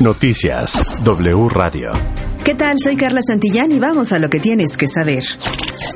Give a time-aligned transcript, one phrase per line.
[0.00, 2.17] Noticias W Radio.
[2.48, 2.76] ¿Qué tal?
[2.82, 5.22] Soy Carla Santillán y vamos a lo que tienes que saber.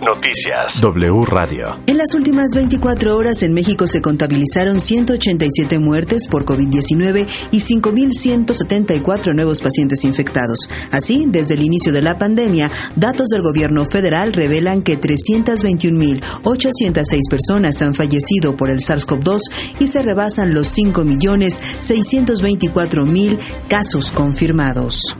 [0.00, 1.80] Noticias W Radio.
[1.88, 9.34] En las últimas 24 horas en México se contabilizaron 187 muertes por COVID-19 y 5.174
[9.34, 10.70] nuevos pacientes infectados.
[10.92, 17.82] Así, desde el inicio de la pandemia, datos del gobierno federal revelan que 321.806 personas
[17.82, 19.40] han fallecido por el SARS-CoV-2
[19.80, 25.16] y se rebasan los 5.624.000 casos confirmados.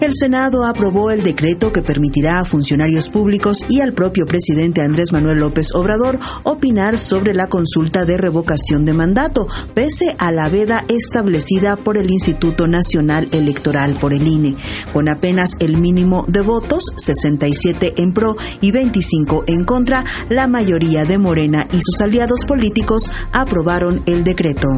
[0.00, 5.12] El Senado aprobó el decreto que permitirá a funcionarios públicos y al propio presidente Andrés
[5.12, 10.84] Manuel López Obrador opinar sobre la consulta de revocación de mandato, pese a la veda
[10.88, 14.56] establecida por el Instituto Nacional Electoral por el INE.
[14.92, 21.04] Con apenas el mínimo de votos, 67 en pro y 25 en contra, la mayoría
[21.04, 24.68] de Morena y sus aliados políticos aprobaron el decreto.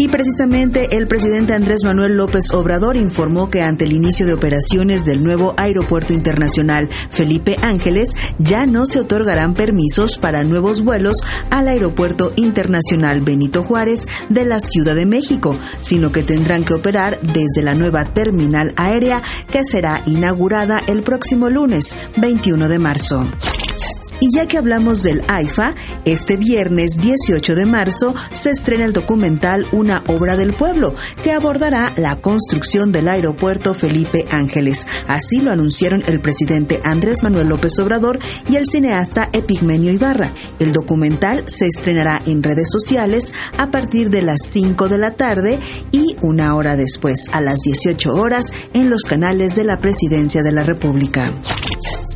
[0.00, 5.04] Y precisamente el presidente Andrés Manuel López Obrador informó que ante el inicio de operaciones
[5.04, 11.16] del nuevo Aeropuerto Internacional Felipe Ángeles, ya no se otorgarán permisos para nuevos vuelos
[11.50, 17.20] al Aeropuerto Internacional Benito Juárez de la Ciudad de México, sino que tendrán que operar
[17.20, 23.26] desde la nueva terminal aérea que será inaugurada el próximo lunes 21 de marzo.
[24.20, 25.74] Y ya que hablamos del AIFA,
[26.04, 31.92] este viernes 18 de marzo se estrena el documental Una obra del pueblo, que abordará
[31.96, 34.86] la construcción del aeropuerto Felipe Ángeles.
[35.06, 40.32] Así lo anunciaron el presidente Andrés Manuel López Obrador y el cineasta Epigmenio Ibarra.
[40.58, 45.60] El documental se estrenará en redes sociales a partir de las 5 de la tarde
[45.92, 50.52] y una hora después, a las 18 horas, en los canales de la Presidencia de
[50.52, 51.40] la República.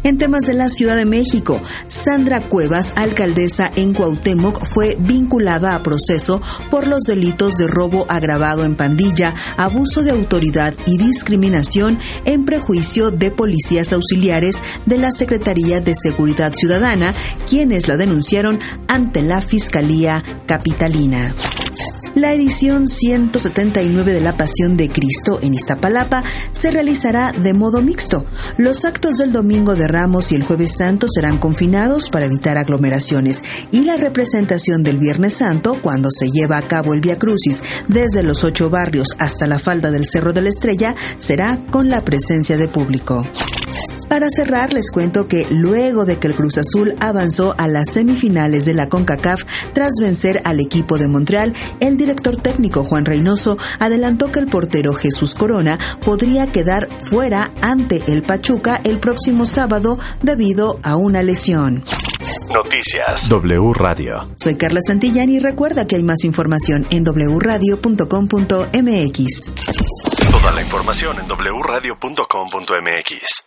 [0.04, 5.82] En temas de la Ciudad de México, Sandra Cuevas, alcaldesa en Cuauhtémoc, fue vinculada a
[5.82, 12.44] proceso por los delitos de robo agravado en pandilla, abuso de autoridad y discriminación en
[12.44, 17.14] prejuicio de policías auxiliares de la Secretaría de Seguridad Ciudadana,
[17.48, 21.32] quienes la denunciaron ante la Fiscalía Capitalina.
[22.14, 28.26] La edición 179 de la Pasión de Cristo en Iztapalapa se realizará de modo mixto.
[28.58, 33.42] Los actos del Domingo de Ramos y el Jueves Santo serán confinados para evitar aglomeraciones
[33.70, 38.22] y la representación del Viernes Santo, cuando se lleva a cabo el Via Crucis desde
[38.22, 42.58] los ocho barrios hasta la falda del Cerro de la Estrella, será con la presencia
[42.58, 43.26] de público.
[44.12, 48.66] Para cerrar, les cuento que luego de que el Cruz Azul avanzó a las semifinales
[48.66, 54.32] de la CONCACAF tras vencer al equipo de Montreal, el director técnico Juan Reynoso adelantó
[54.32, 60.80] que el portero Jesús Corona podría quedar fuera ante el Pachuca el próximo sábado debido
[60.82, 61.84] a una lesión.
[62.52, 64.28] Noticias W Radio.
[64.36, 69.54] Soy Carla Santillán y recuerda que hay más información en wradio.com.mx.
[70.30, 73.44] Toda la información en wradio.com.mx.